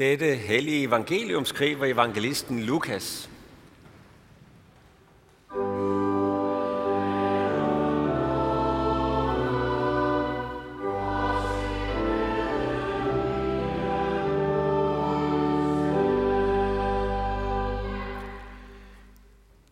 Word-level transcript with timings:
Dette 0.00 0.34
hellige 0.34 0.82
evangelium 0.84 1.44
skriver 1.44 1.86
evangelisten 1.86 2.60
Lukas. 2.60 3.30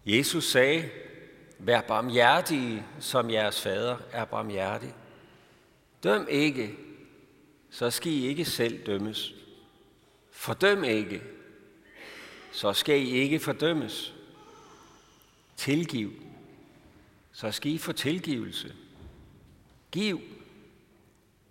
Jesus 0.07 0.45
sagde, 0.45 0.89
vær 1.59 1.81
barmhjertige, 1.81 2.85
som 3.01 3.31
jeres 3.31 3.63
fader 3.63 3.97
er 4.13 4.25
barmhjertig. 4.25 4.95
Døm 6.03 6.27
ikke, 6.31 6.71
så 7.71 7.91
skal 7.91 8.13
I 8.13 8.27
ikke 8.27 8.45
selv 8.45 8.87
dømmes. 8.87 9.35
Fordøm 10.39 10.85
ikke, 10.85 11.23
så 12.53 12.73
skal 12.73 13.01
I 13.01 13.11
ikke 13.11 13.41
fordømmes. 13.41 14.15
Tilgiv, 15.57 16.13
så 17.33 17.51
skal 17.51 17.73
I 17.73 17.79
få 17.79 17.93
tilgivelse. 17.93 18.75
Giv, 19.93 20.21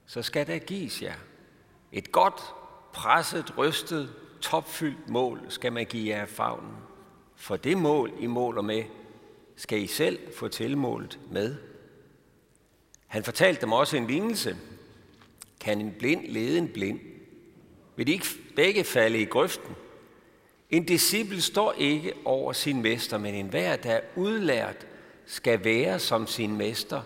så 0.05 0.21
skal 0.21 0.47
der 0.47 0.57
gives 0.57 1.01
jer. 1.01 1.15
Et 1.91 2.11
godt, 2.11 2.41
presset, 2.93 3.57
rystet, 3.57 4.13
topfyldt 4.41 5.09
mål 5.09 5.41
skal 5.49 5.73
man 5.73 5.85
give 5.85 6.15
jer 6.15 6.21
af 6.21 6.29
favnen. 6.29 6.77
For 7.35 7.57
det 7.57 7.77
mål, 7.77 8.13
I 8.19 8.27
måler 8.27 8.61
med, 8.61 8.83
skal 9.55 9.81
I 9.81 9.87
selv 9.87 10.33
få 10.33 10.47
tilmålt 10.47 11.19
med. 11.31 11.55
Han 13.07 13.23
fortalte 13.23 13.61
dem 13.61 13.71
også 13.71 13.97
en 13.97 14.07
lignelse. 14.07 14.57
Kan 15.59 15.81
en 15.81 15.95
blind 15.99 16.27
lede 16.27 16.57
en 16.57 16.69
blind? 16.73 17.16
Vil 17.97 18.07
de 18.07 18.11
ikke 18.11 18.27
begge 18.55 18.83
falde 18.83 19.21
i 19.21 19.25
grøften? 19.25 19.75
En 20.69 20.85
disciple 20.85 21.41
står 21.41 21.73
ikke 21.73 22.13
over 22.25 22.53
sin 22.53 22.81
mester, 22.81 23.17
men 23.17 23.35
enhver, 23.35 23.75
der 23.75 23.91
er 23.91 24.01
udlært, 24.15 24.87
skal 25.25 25.63
være 25.63 25.99
som 25.99 26.27
sin 26.27 26.57
mester. 26.57 27.01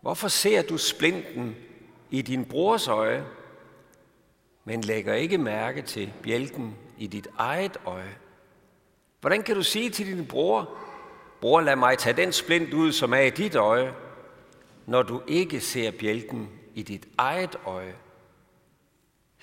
Hvorfor 0.00 0.28
ser 0.28 0.62
du 0.62 0.78
splinten 0.78 1.56
i 2.10 2.22
din 2.22 2.44
brors 2.44 2.88
øje, 2.88 3.24
men 4.64 4.80
lægger 4.80 5.14
ikke 5.14 5.38
mærke 5.38 5.82
til 5.82 6.12
bjælken 6.22 6.76
i 6.98 7.06
dit 7.06 7.28
eget 7.38 7.76
øje? 7.86 8.16
Hvordan 9.20 9.42
kan 9.42 9.54
du 9.54 9.62
sige 9.62 9.90
til 9.90 10.06
din 10.06 10.26
bror, 10.26 10.76
bror 11.40 11.60
lad 11.60 11.76
mig 11.76 11.98
tage 11.98 12.16
den 12.16 12.32
splint 12.32 12.74
ud, 12.74 12.92
som 12.92 13.14
er 13.14 13.20
i 13.20 13.30
dit 13.30 13.54
øje, 13.54 13.94
når 14.86 15.02
du 15.02 15.22
ikke 15.26 15.60
ser 15.60 15.90
bjælken 15.90 16.48
i 16.74 16.82
dit 16.82 17.08
eget 17.18 17.56
øje? 17.64 17.94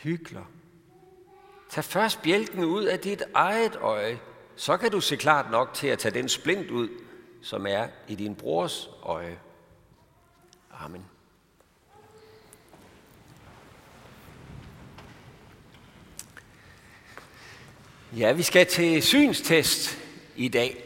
Hykler. 0.04 0.46
Tag 1.70 1.84
først 1.84 2.22
bjælken 2.22 2.64
ud 2.64 2.84
af 2.84 3.00
dit 3.00 3.24
eget 3.34 3.76
øje, 3.76 4.20
så 4.56 4.78
kan 4.78 4.92
du 4.92 5.02
se 5.02 5.16
klart 5.16 5.52
nok 5.52 5.74
til 5.74 5.88
at 5.88 6.00
tage 6.00 6.14
den 6.14 6.30
splint 6.30 6.72
ud, 6.72 6.90
som 7.42 7.68
er 7.68 7.88
i 8.08 8.16
din 8.16 8.36
brors 8.36 8.90
øje. 9.04 9.40
Amen. 10.72 11.06
Ja, 18.18 18.32
vi 18.32 18.44
skal 18.44 18.66
til 18.66 19.04
synstest 19.04 20.00
i 20.36 20.48
dag. 20.48 20.84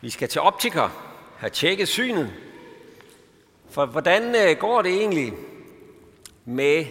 Vi 0.00 0.10
skal 0.10 0.28
til 0.28 0.40
optiker, 0.40 0.88
have 1.38 1.50
tjekket 1.50 1.88
synet. 1.88 2.32
For 3.70 3.86
hvordan 3.86 4.34
øh, 4.34 4.56
går 4.58 4.82
det 4.82 4.92
egentlig 4.94 5.32
med 6.44 6.86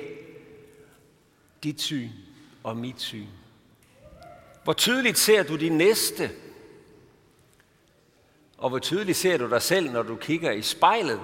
dit 1.63 1.81
syn 1.81 2.09
og 2.63 2.77
mit 2.77 3.01
syn? 3.01 3.27
Hvor 4.63 4.73
tydeligt 4.73 5.17
ser 5.17 5.43
du 5.43 5.55
din 5.55 5.77
næste? 5.77 6.31
Og 8.57 8.69
hvor 8.69 8.79
tydeligt 8.79 9.17
ser 9.17 9.37
du 9.37 9.49
dig 9.49 9.61
selv, 9.61 9.91
når 9.91 10.03
du 10.03 10.15
kigger 10.15 10.51
i 10.51 10.61
spejlet? 10.61 11.21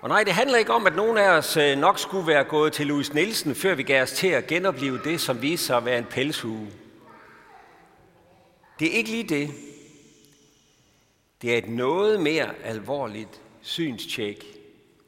Og 0.00 0.08
nej, 0.08 0.24
det 0.24 0.32
handler 0.32 0.58
ikke 0.58 0.72
om, 0.72 0.86
at 0.86 0.96
nogen 0.96 1.18
af 1.18 1.30
os 1.30 1.56
øh, 1.56 1.78
nok 1.78 1.98
skulle 1.98 2.26
være 2.26 2.44
gået 2.44 2.72
til 2.72 2.86
Louis 2.86 3.14
Nielsen, 3.14 3.54
før 3.54 3.74
vi 3.74 3.82
gav 3.82 4.02
os 4.02 4.12
til 4.12 4.26
at 4.26 4.46
genopleve 4.46 5.00
det, 5.04 5.20
som 5.20 5.42
viste 5.42 5.66
sig 5.66 5.76
at 5.76 5.84
være 5.84 5.98
en 5.98 6.04
pelshue. 6.04 6.68
Det 8.78 8.88
er 8.88 8.92
ikke 8.92 9.10
lige 9.10 9.28
det. 9.28 9.50
Det 11.42 11.54
er 11.54 11.58
et 11.58 11.68
noget 11.68 12.20
mere 12.20 12.54
alvorligt 12.64 13.40
synstjek, 13.60 14.44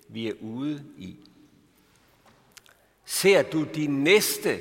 vi 0.09 0.29
er 0.29 0.33
ude 0.41 0.85
i. 0.99 1.17
Ser 3.05 3.43
du 3.43 3.67
din 3.75 4.05
næste 4.05 4.61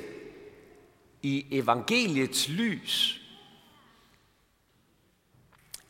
i 1.22 1.46
evangeliets 1.50 2.48
lys? 2.48 3.20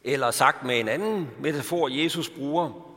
Eller 0.04 0.30
sagt 0.30 0.64
med 0.66 0.80
en 0.80 0.88
anden 0.88 1.28
metafor, 1.40 1.88
Jesus 1.88 2.30
bruger, 2.30 2.94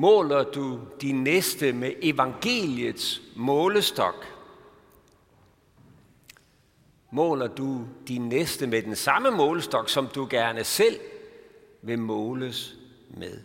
Måler 0.00 0.44
du 0.44 0.80
din 1.00 1.24
næste 1.24 1.72
med 1.72 1.92
evangeliets 2.02 3.22
målestok? 3.36 4.14
Måler 7.10 7.46
du 7.46 7.86
din 8.08 8.28
næste 8.28 8.66
med 8.66 8.82
den 8.82 8.96
samme 8.96 9.30
målestok, 9.30 9.88
som 9.88 10.08
du 10.14 10.26
gerne 10.30 10.64
selv 10.64 11.00
vil 11.82 11.98
måles 11.98 12.74
med? 13.10 13.40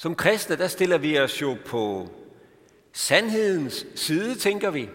Som 0.00 0.14
kristne, 0.14 0.56
der 0.56 0.68
stiller 0.68 0.98
vi 0.98 1.18
os 1.18 1.42
jo 1.42 1.56
på 1.66 2.08
sandhedens 2.92 3.86
side, 3.94 4.34
tænker 4.34 4.70
vi. 4.70 4.88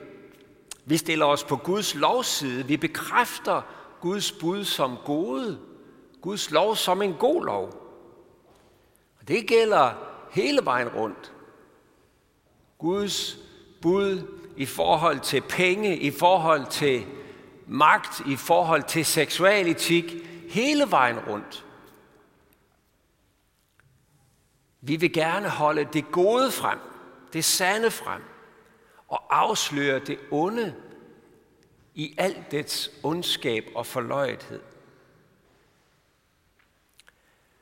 Vi 0.86 0.98
stiller 0.98 1.26
os 1.26 1.44
på 1.44 1.56
Guds 1.56 1.96
lovs 1.96 2.28
side. 2.28 2.66
Vi 2.66 2.78
bekræfter 2.78 3.62
Guds 4.02 4.32
bud 4.32 4.64
som 4.64 4.98
gode. 5.06 5.60
Guds 6.22 6.52
lov 6.52 6.76
som 6.76 7.02
en 7.02 7.14
god 7.14 7.46
lov. 7.46 7.74
Det 9.28 9.48
gælder 9.48 9.92
hele 10.32 10.60
vejen 10.64 10.90
rundt. 10.90 11.34
Guds 12.78 13.38
bud 13.82 14.22
i 14.58 14.66
forhold 14.66 15.20
til 15.20 15.42
penge, 15.42 15.98
i 15.98 16.12
forhold 16.12 16.66
til 16.72 17.06
magt, 17.68 18.22
i 18.28 18.36
forhold 18.36 18.84
til 18.84 19.06
seksualetik, 19.06 20.16
hele 20.50 20.84
vejen 20.92 21.20
rundt. 21.20 21.65
Vi 24.86 24.96
vil 24.96 25.14
gerne 25.14 25.50
holde 25.50 25.88
det 25.94 26.12
gode 26.12 26.52
frem, 26.52 26.80
det 27.34 27.46
sande 27.46 27.92
frem, 27.92 28.22
og 29.08 29.38
afsløre 29.42 30.00
det 30.00 30.20
onde 30.32 30.76
i 31.96 32.16
alt 32.18 32.52
dets 32.52 32.92
ondskab 33.04 33.66
og 33.76 33.86
forløjethed. 33.86 34.62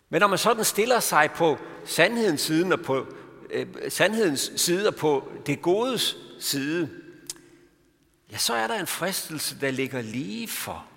Men 0.09 0.19
når 0.19 0.27
man 0.27 0.37
sådan 0.37 0.63
stiller 0.63 0.99
sig 0.99 1.29
på 1.35 1.57
sandhedens 1.85 2.41
side 2.41 2.73
og 2.73 2.79
på 2.79 3.07
øh, 3.49 3.67
sandhedens 3.89 4.51
side 4.55 4.87
og 4.87 4.95
på 4.95 5.31
det 5.45 5.61
godes 5.61 6.17
side, 6.39 6.89
ja, 8.31 8.37
så 8.37 8.53
er 8.53 8.67
der 8.67 8.79
en 8.79 8.87
fristelse, 8.87 9.59
der 9.59 9.71
ligger 9.71 10.01
lige 10.01 10.47
for. 10.47 10.87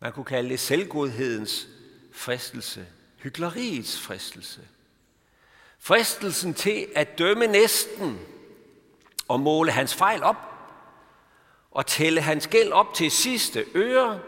Man 0.00 0.12
kunne 0.12 0.24
kalde 0.24 0.50
det 0.50 0.60
selvgodhedens 0.60 1.68
fristelse, 2.12 2.86
hykleriets 3.22 4.00
fristelse. 4.00 4.60
Fristelsen 5.78 6.54
til 6.54 6.86
at 6.96 7.18
dømme 7.18 7.46
næsten 7.46 8.18
og 9.28 9.40
måle 9.40 9.70
hans 9.70 9.94
fejl 9.94 10.22
op 10.22 10.36
og 11.70 11.86
tælle 11.86 12.20
hans 12.20 12.46
gæld 12.46 12.72
op 12.72 12.94
til 12.94 13.10
sidste 13.10 13.64
øre 13.74 14.20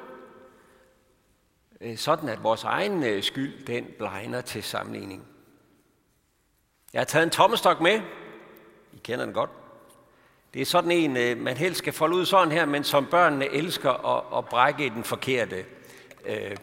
øh, 1.81 1.98
sådan 1.98 2.28
at 2.28 2.42
vores 2.42 2.64
egen 2.64 3.02
øh, 3.02 3.22
skyld, 3.22 3.66
den 3.66 3.86
blegner 3.98 4.41
til 4.41 4.62
sammenligning. 4.62 5.25
Jeg 6.93 7.00
har 7.00 7.05
taget 7.05 7.25
en 7.25 7.31
tommestok 7.31 7.81
med. 7.81 8.00
I 8.93 8.99
kender 9.05 9.25
den 9.25 9.34
godt. 9.34 9.50
Det 10.55 10.62
er 10.62 10.67
sådan 10.67 10.90
en, 10.90 11.17
øh, 11.17 11.37
man 11.37 11.56
helst 11.56 11.78
skal 11.78 11.93
folde 11.93 12.17
ud 12.17 12.26
sådan 12.26 12.52
her, 12.52 12.67
men 12.67 12.84
som 12.84 13.06
børnene 13.06 13.49
elsker 13.49 13.90
at, 13.90 14.38
at 14.38 14.49
brække 14.49 14.90
den 14.90 15.05
forkerte, 15.05 15.64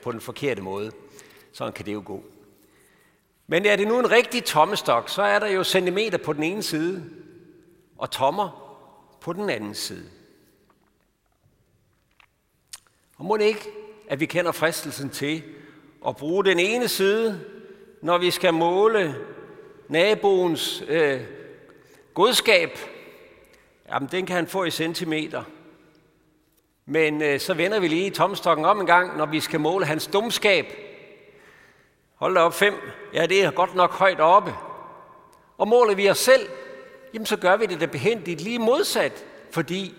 på 0.04 0.12
den 0.12 0.22
forkerte 0.22 0.62
måde. 0.62 0.92
Sådan 1.54 1.74
kan 1.74 1.86
det 1.86 1.94
jo 1.94 2.04
gå. 2.06 2.24
Men 3.48 3.66
er 3.66 3.76
det 3.76 3.88
nu 3.88 4.00
en 4.00 4.12
rigtig 4.12 4.44
tommestok, 4.44 5.10
så 5.10 5.22
er 5.22 5.40
der 5.40 5.48
jo 5.48 5.64
centimeter 5.64 6.18
på 6.18 6.34
den 6.34 6.44
ene 6.44 6.64
side, 6.64 7.06
og 7.98 8.12
tommer 8.12 8.76
på 9.22 9.34
den 9.34 9.50
anden 9.50 9.76
side. 9.76 10.10
Og 13.18 13.26
må 13.26 13.38
det 13.38 13.46
ikke, 13.46 13.70
at 14.08 14.20
vi 14.20 14.26
kender 14.26 14.52
fristelsen 14.52 15.10
til 15.10 15.44
at 16.08 16.16
bruge 16.16 16.46
den 16.46 16.60
ene 16.60 16.88
side, 16.88 17.46
når 18.02 18.18
vi 18.18 18.32
skal 18.32 18.54
måle 18.54 19.16
naboens 19.88 20.84
øh, 20.88 21.22
godskab. 22.14 22.70
Jamen, 23.90 24.10
den 24.12 24.26
kan 24.26 24.36
han 24.36 24.48
få 24.48 24.64
i 24.64 24.72
centimeter. 24.72 25.44
Men 26.86 27.22
øh, 27.22 27.40
så 27.40 27.54
vender 27.54 27.80
vi 27.80 27.88
lige 27.88 28.12
tomstokken 28.12 28.66
om 28.66 28.80
en 28.80 28.86
gang, 28.86 29.18
når 29.18 29.26
vi 29.26 29.40
skal 29.40 29.60
måle 29.60 29.86
hans 29.86 30.08
dumskab. 30.08 30.66
Hold 32.20 32.36
da 32.36 32.40
op, 32.40 32.54
fem. 32.54 32.74
Ja, 33.14 33.26
det 33.26 33.44
er 33.44 33.52
godt 33.52 33.76
nok 33.76 33.92
højt 33.92 34.20
oppe. 34.20 34.54
Og 35.58 35.68
måler 35.68 35.96
vi 35.96 36.10
os 36.10 36.18
selv, 36.18 36.50
jamen 37.14 37.26
så 37.26 37.38
gør 37.38 37.58
vi 37.58 37.66
det 37.66 37.82
da 37.82 37.86
behendigt 37.86 38.42
lige 38.42 38.60
modsat. 38.60 39.26
Fordi 39.52 39.94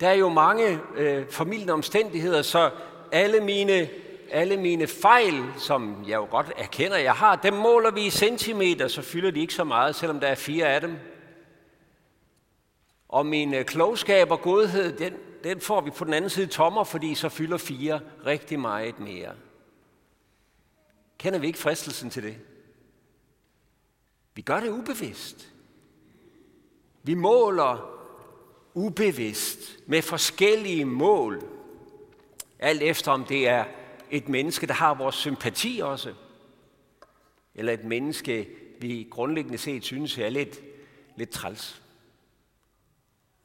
der 0.00 0.08
er 0.08 0.14
jo 0.14 0.28
mange 0.28 0.80
øh, 0.96 1.26
formidlende 1.30 1.72
omstændigheder, 1.72 2.42
så 2.42 2.70
alle 3.12 3.40
mine, 3.40 3.88
alle 4.30 4.56
mine 4.56 4.86
fejl, 4.86 5.44
som 5.58 6.04
jeg 6.08 6.16
jo 6.16 6.26
godt 6.30 6.52
erkender, 6.56 6.96
jeg 6.96 7.12
har, 7.12 7.36
dem 7.36 7.54
måler 7.54 7.90
vi 7.90 8.06
i 8.06 8.10
centimeter, 8.10 8.88
så 8.88 9.02
fylder 9.02 9.30
de 9.30 9.40
ikke 9.40 9.54
så 9.54 9.64
meget, 9.64 9.94
selvom 9.94 10.20
der 10.20 10.26
er 10.26 10.34
fire 10.34 10.66
af 10.66 10.80
dem. 10.80 10.96
Og 13.08 13.26
min 13.26 13.54
øh, 13.54 13.64
klogskab 13.64 14.30
og 14.30 14.40
godhed, 14.40 14.98
den, 14.98 15.12
den 15.44 15.60
får 15.60 15.80
vi 15.80 15.90
på 15.90 16.04
den 16.04 16.14
anden 16.14 16.30
side 16.30 16.46
tommer, 16.46 16.84
fordi 16.84 17.14
så 17.14 17.28
fylder 17.28 17.58
fire 17.58 18.00
rigtig 18.26 18.60
meget 18.60 19.00
mere. 19.00 19.32
Kender 21.22 21.38
vi 21.38 21.46
ikke 21.46 21.58
fristelsen 21.58 22.10
til 22.10 22.22
det? 22.22 22.38
Vi 24.34 24.42
gør 24.42 24.60
det 24.60 24.68
ubevidst. 24.68 25.52
Vi 27.02 27.14
måler 27.14 28.00
ubevidst 28.74 29.58
med 29.86 30.02
forskellige 30.02 30.84
mål. 30.84 31.42
Alt 32.58 32.82
efter 32.82 33.12
om 33.12 33.24
det 33.24 33.48
er 33.48 33.64
et 34.10 34.28
menneske, 34.28 34.66
der 34.66 34.72
har 34.72 34.94
vores 34.94 35.14
sympati 35.14 35.80
også, 35.82 36.14
eller 37.54 37.72
et 37.72 37.84
menneske, 37.84 38.48
vi 38.80 39.08
grundlæggende 39.10 39.58
set 39.58 39.84
synes 39.84 40.18
er 40.18 40.28
lidt, 40.28 40.60
lidt 41.16 41.30
træls. 41.30 41.82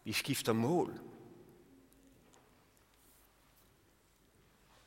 Vi 0.03 0.13
skifter 0.13 0.53
mål. 0.53 0.99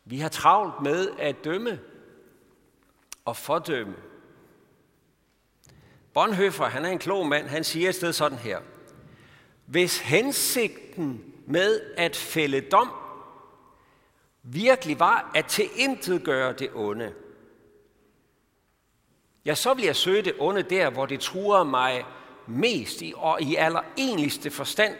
Vi 0.05 0.19
har 0.19 0.29
travlt 0.29 0.83
med 0.83 1.11
at 1.19 1.45
dømme 1.45 1.81
og 3.25 3.37
fordømme. 3.37 3.97
Bonhoeffer, 6.15 6.65
han 6.65 6.85
er 6.85 6.89
en 6.89 6.99
klog 6.99 7.27
mand, 7.27 7.47
han 7.47 7.65
siger 7.65 7.89
et 7.89 7.95
sted 7.95 8.13
sådan 8.13 8.39
her. 8.39 8.61
Hvis 9.67 9.99
hensigten 9.99 11.35
med 11.47 11.81
at 11.97 12.17
fælde 12.17 12.61
dom 12.61 12.91
virkelig 14.43 15.01
var 15.01 15.31
at 15.35 15.47
tilintetgøre 15.47 16.53
det 16.53 16.71
onde, 16.75 17.15
ja, 19.45 19.55
så 19.55 19.75
vil 19.75 19.85
jeg 19.85 19.97
søge 19.97 20.23
det 20.23 20.35
onde 20.39 20.63
der, 20.63 20.91
hvor 20.91 21.07
det 21.07 21.21
truer 21.21 21.65
mig 21.65 22.05
mest 22.47 23.03
i, 23.03 23.13
og 23.17 23.43
i 23.43 23.57
allerenligste 23.57 24.51
forstand, 24.51 24.97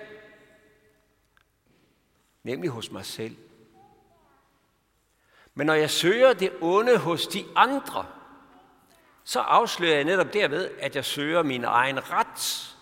nemlig 2.43 2.71
hos 2.71 2.91
mig 2.91 3.05
selv. 3.05 3.37
Men 5.55 5.67
når 5.67 5.75
jeg 5.75 5.91
søger 5.91 6.33
det 6.33 6.53
onde 6.61 6.99
hos 6.99 7.27
de 7.27 7.45
andre, 7.57 8.07
så 9.25 9.41
afslører 9.41 9.95
jeg 9.95 10.05
netop 10.05 10.33
derved, 10.33 10.71
at 10.79 10.97
jeg 10.97 11.05
søger 11.05 11.43
min 11.43 11.65
egen 11.65 12.11
ret, 12.11 12.77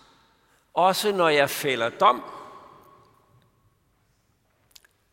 også 0.73 1.11
når 1.11 1.29
jeg 1.29 1.49
fælder 1.49 1.89
dom. 1.89 2.23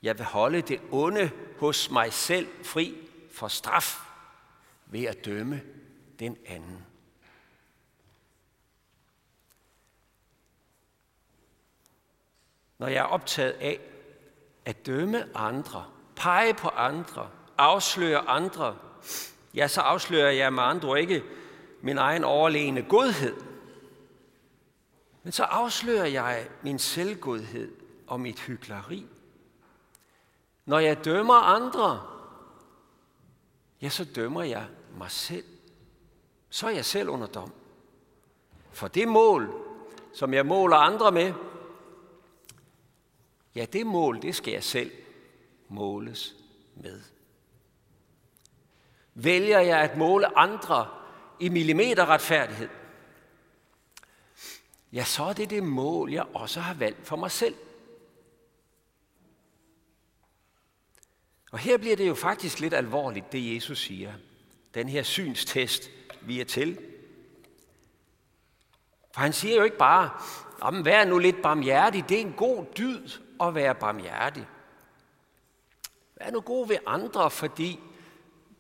Jeg 0.03 0.19
vil 0.19 0.27
holde 0.27 0.63
det 0.63 0.81
onde 0.91 1.31
hos 1.59 1.91
mig 1.91 2.13
selv 2.13 2.49
fri 2.65 3.09
for 3.33 3.49
straf 3.49 4.01
ved 4.87 5.05
at 5.05 5.25
dømme 5.25 5.63
den 6.19 6.37
anden. 6.47 6.87
Når 12.79 12.87
jeg 12.87 12.99
er 12.99 13.03
optaget 13.03 13.53
af 13.53 13.81
at 14.65 14.87
dømme 14.87 15.37
andre, 15.37 15.91
pege 16.17 16.55
på 16.55 16.69
andre, 16.69 17.31
afslører 17.59 18.21
andre, 18.21 18.77
ja, 19.55 19.69
så 19.69 19.81
afslører 19.81 20.31
jeg 20.31 20.53
med 20.53 20.63
andre 20.63 21.01
ikke 21.01 21.25
min 21.81 21.99
egen 21.99 22.25
overlegne 22.25 22.83
godhed. 22.83 23.35
Men 25.23 25.33
så 25.33 25.43
afslører 25.43 26.07
jeg 26.07 26.49
min 26.63 26.79
selvgodhed 26.79 27.73
og 28.07 28.21
mit 28.21 28.41
hykleri. 28.41 29.07
Når 30.65 30.79
jeg 30.79 31.05
dømmer 31.05 31.35
andre, 31.35 32.03
ja, 33.83 33.89
så 33.89 34.05
dømmer 34.05 34.43
jeg 34.43 34.67
mig 34.99 35.11
selv. 35.11 35.45
Så 36.51 36.67
er 36.67 36.71
jeg 36.71 36.85
selv 36.85 37.09
under 37.09 37.27
dom. 37.27 37.53
For 38.73 38.89
det 38.89 39.09
mål, 39.09 39.55
som 40.13 40.35
jeg 40.35 40.47
måler 40.47 40.77
andre 40.77 41.13
med, 41.13 41.33
ja, 43.55 43.65
det 43.65 43.87
mål, 43.87 44.23
det 44.23 44.35
skal 44.35 44.53
jeg 44.53 44.65
selv 44.65 44.91
måles 45.69 46.35
med. 46.75 47.16
Vælger 49.19 49.61
jeg 49.61 49.81
at 49.81 49.97
måle 49.97 50.39
andre 50.39 50.89
i 51.41 51.49
millimeter 51.49 52.07
retfærdighed, 52.07 52.69
ja, 54.93 55.05
så 55.05 55.25
er 55.25 55.33
det 55.33 55.51
det 55.51 55.63
mål, 55.63 56.13
jeg 56.13 56.25
også 56.35 56.61
har 56.61 56.75
valgt 56.75 57.07
for 57.07 57.17
mig 57.17 57.31
selv. 57.31 57.55
Og 61.53 61.59
her 61.59 61.79
bliver 61.79 61.97
det 61.97 62.09
jo 62.09 62.15
faktisk 62.15 62.61
lidt 62.61 62.75
alvorligt, 62.75 63.33
det 63.33 63.55
Jesus 63.55 63.79
siger. 63.79 64.13
Den 64.75 64.89
her 64.89 65.03
synstest, 65.03 65.91
vi 66.21 66.41
er 66.41 66.45
til. 66.45 66.79
For 69.15 69.21
han 69.21 69.33
siger 69.33 69.57
jo 69.57 69.65
ikke 69.65 69.79
bare, 69.79 70.11
om 70.61 70.85
vær 70.85 71.05
nu 71.05 71.19
lidt 71.19 71.43
barmhjertig, 71.43 72.09
det 72.09 72.17
er 72.17 72.21
en 72.21 72.33
god 72.33 72.65
dyd 72.79 73.09
at 73.41 73.55
være 73.55 73.75
barmhjertig. 73.75 74.47
Vær 76.17 76.31
nu 76.31 76.41
god 76.41 76.69
ved 76.69 76.79
andre, 76.87 77.31
fordi 77.31 77.81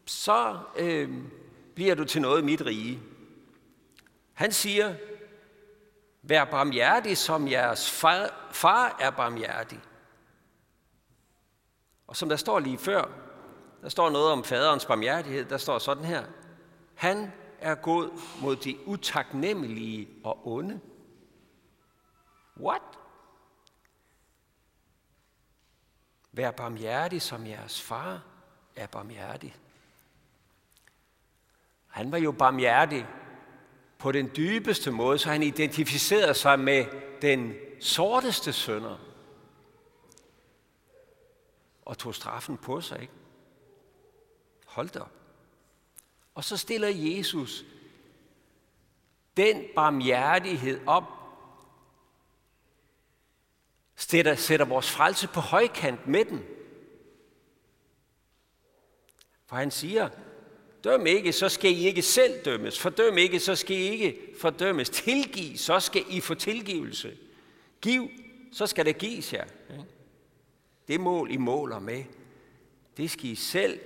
så 0.07 0.59
øh, 0.77 1.23
bliver 1.75 1.95
du 1.95 2.05
til 2.05 2.23
noget 2.23 2.43
i 2.43 2.45
mit 2.45 2.67
rige. 2.67 3.03
Han 4.33 4.53
siger, 4.53 4.95
vær 6.23 6.45
barmhjertig, 6.45 7.19
som 7.19 7.49
jeres 7.49 7.91
far, 7.91 8.49
far 8.53 8.97
er 9.01 9.11
barmhjertig. 9.11 9.81
Og 12.07 12.17
som 12.17 12.29
der 12.29 12.37
står 12.37 12.59
lige 12.59 12.79
før, 12.79 13.09
der 13.83 13.89
står 13.89 14.11
noget 14.11 14.33
om 14.33 14.45
faderens 14.45 14.87
barmhjertighed, 14.87 15.45
der 15.45 15.59
står 15.59 15.79
sådan 15.79 16.05
her. 16.05 16.25
Han 16.95 17.33
er 17.59 17.75
god 17.75 18.21
mod 18.43 18.57
de 18.57 18.89
utaknemmelige 18.89 20.09
og 20.25 20.47
onde. 20.47 20.81
What? 22.61 22.83
Vær 26.33 26.51
barmhjertig, 26.51 27.23
som 27.23 27.47
jeres 27.47 27.83
far 27.83 28.23
er 28.77 28.87
barmhjertig. 28.87 29.57
Han 31.97 32.13
var 32.13 32.19
jo 32.19 32.33
barmhjertig 32.33 33.07
på 33.99 34.13
den 34.13 34.31
dybeste 34.37 34.91
måde, 34.91 35.19
så 35.19 35.31
han 35.31 35.43
identificerede 35.43 36.35
sig 36.35 36.59
med 36.61 36.87
den 37.23 37.55
sorteste 37.81 38.53
sønder. 38.53 38.99
Og 41.83 41.99
tog 41.99 42.15
straffen 42.15 42.57
på 42.57 42.81
sig, 42.81 43.01
ikke? 43.01 43.13
Hold 44.67 44.89
da 44.89 45.01
op. 45.01 45.13
Og 46.35 46.45
så 46.45 46.57
stiller 46.57 46.89
Jesus 46.89 47.65
den 49.37 49.65
barmhjertighed 49.75 50.81
op, 50.87 51.05
sætter, 53.95 54.35
sætter 54.35 54.67
vores 54.67 54.91
frelse 54.91 55.29
på 55.29 55.41
højkant 55.41 56.07
med 56.07 56.25
den. 56.25 56.45
For 59.47 59.57
han 59.57 59.71
siger, 59.71 60.09
Døm 60.87 61.07
ikke, 61.07 61.33
så 61.33 61.49
skal 61.49 61.71
I 61.71 61.87
ikke 61.87 62.03
selv 62.03 62.45
dømmes. 62.45 62.79
Fordøm 62.79 63.19
ikke, 63.19 63.41
så 63.41 63.55
skal 63.55 63.77
I 63.77 63.81
ikke 63.81 64.19
fordømmes. 64.41 64.91
Tilgiv, 64.91 65.57
så 65.57 65.81
skal 65.81 66.05
I 66.09 66.21
få 66.21 66.35
tilgivelse. 66.35 67.17
Giv, 67.83 68.11
så 68.53 68.67
skal 68.67 68.87
det 68.87 68.99
gives 68.99 69.33
jer. 69.33 69.45
Det 70.89 71.01
mål, 71.01 71.31
I 71.31 71.37
måler 71.37 71.79
med, 71.79 72.05
det 72.97 73.11
skal 73.11 73.31
I 73.31 73.35
selv 73.35 73.81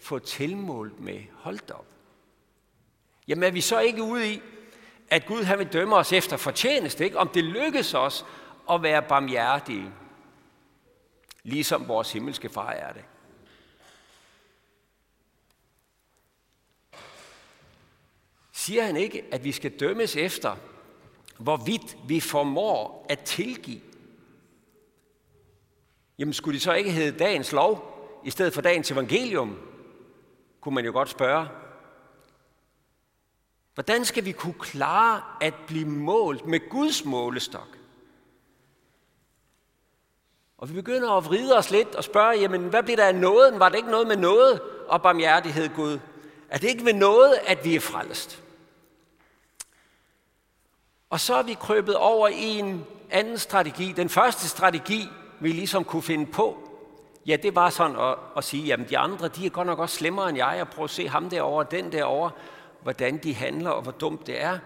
få 0.00 0.18
tilmålt 0.18 1.00
med. 1.00 1.20
Hold 1.32 1.70
op. 1.70 1.86
Jamen 3.28 3.42
er 3.44 3.50
vi 3.50 3.60
så 3.60 3.80
ikke 3.80 4.02
ude 4.02 4.32
i, 4.32 4.42
at 5.10 5.26
Gud 5.26 5.42
han 5.42 5.58
vil 5.58 5.72
dømme 5.72 5.96
os 5.96 6.12
efter 6.12 6.36
fortjeneste, 6.36 7.04
ikke? 7.04 7.18
om 7.18 7.28
det 7.28 7.44
lykkes 7.44 7.94
os 7.94 8.24
at 8.70 8.82
være 8.82 9.02
barmhjertige, 9.02 9.92
ligesom 11.42 11.88
vores 11.88 12.12
himmelske 12.12 12.48
far 12.48 12.70
er 12.70 12.92
det. 12.92 13.04
Siger 18.66 18.82
han 18.82 18.96
ikke, 18.96 19.24
at 19.32 19.44
vi 19.44 19.52
skal 19.52 19.80
dømmes 19.80 20.16
efter, 20.16 20.56
hvorvidt 21.38 21.96
vi 22.08 22.20
formår 22.20 23.06
at 23.08 23.20
tilgive? 23.20 23.80
Jamen 26.18 26.34
skulle 26.34 26.54
det 26.54 26.62
så 26.62 26.72
ikke 26.72 26.90
hedde 26.90 27.18
dagens 27.18 27.52
lov, 27.52 27.92
i 28.24 28.30
stedet 28.30 28.54
for 28.54 28.60
dagens 28.60 28.90
evangelium? 28.90 29.58
Kunne 30.60 30.74
man 30.74 30.84
jo 30.84 30.92
godt 30.92 31.08
spørge. 31.08 31.48
Hvordan 33.74 34.04
skal 34.04 34.24
vi 34.24 34.32
kunne 34.32 34.54
klare 34.60 35.22
at 35.40 35.54
blive 35.66 35.88
målt 35.88 36.46
med 36.46 36.70
Guds 36.70 37.04
målestok? 37.04 37.78
Og 40.58 40.68
vi 40.68 40.74
begynder 40.74 41.10
at 41.10 41.24
vride 41.24 41.56
os 41.58 41.70
lidt 41.70 41.94
og 41.94 42.04
spørge, 42.04 42.40
jamen 42.40 42.68
hvad 42.68 42.82
bliver 42.82 42.96
der 42.96 43.06
af 43.06 43.14
nåden? 43.14 43.58
Var 43.58 43.68
det 43.68 43.76
ikke 43.76 43.90
noget 43.90 44.06
med 44.06 44.16
noget 44.16 44.60
og 44.88 45.02
barmhjertighed, 45.02 45.68
Gud? 45.76 45.98
Er 46.48 46.58
det 46.58 46.68
ikke 46.68 46.84
ved 46.84 46.94
noget, 46.94 47.34
at 47.46 47.64
vi 47.64 47.74
er 47.74 47.80
frelst. 47.80 48.42
Og 51.10 51.20
så 51.20 51.34
er 51.34 51.42
vi 51.42 51.54
krøbet 51.54 51.96
over 51.96 52.28
i 52.28 52.58
en 52.58 52.86
anden 53.10 53.38
strategi. 53.38 53.92
Den 53.92 54.08
første 54.08 54.48
strategi, 54.48 55.08
vi 55.40 55.52
ligesom 55.52 55.84
kunne 55.84 56.02
finde 56.02 56.26
på, 56.26 56.68
ja, 57.26 57.36
det 57.36 57.54
var 57.54 57.70
sådan 57.70 57.96
at, 57.96 58.16
at 58.36 58.44
sige, 58.44 58.64
jamen 58.64 58.88
de 58.88 58.98
andre, 58.98 59.28
de 59.28 59.46
er 59.46 59.50
godt 59.50 59.66
nok 59.66 59.78
også 59.78 59.96
slemmere 59.96 60.28
end 60.28 60.38
jeg, 60.38 60.58
og 60.60 60.68
prøv 60.68 60.84
at 60.84 60.90
se 60.90 61.08
ham 61.08 61.30
derovre, 61.30 61.66
den 61.70 61.92
derovre, 61.92 62.30
hvordan 62.82 63.18
de 63.18 63.34
handler, 63.34 63.70
og 63.70 63.82
hvor 63.82 63.92
dumt 63.92 64.26
det 64.26 64.42
er, 64.42 64.58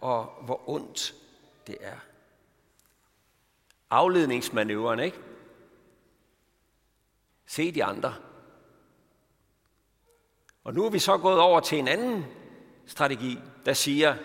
og 0.00 0.24
hvor 0.42 0.70
ondt 0.70 1.14
det 1.66 1.76
er. 1.80 1.96
Afledningsmanøvren, 3.90 5.00
ikke? 5.00 5.18
Se 7.46 7.72
de 7.72 7.84
andre. 7.84 8.14
Og 10.64 10.74
nu 10.74 10.84
er 10.84 10.90
vi 10.90 10.98
så 10.98 11.18
gået 11.18 11.38
over 11.38 11.60
til 11.60 11.78
en 11.78 11.88
anden 11.88 12.24
strategi, 12.86 13.38
der 13.66 13.72
siger, 13.72 14.16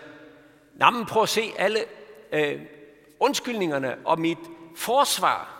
men 0.78 1.06
prøv 1.06 1.22
at 1.22 1.28
se 1.28 1.52
alle 1.58 1.84
øh, 2.32 2.62
undskyldningerne 3.20 3.96
og 4.04 4.20
mit 4.20 4.38
forsvar. 4.76 5.54